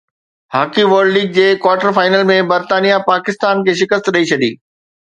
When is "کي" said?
3.69-3.81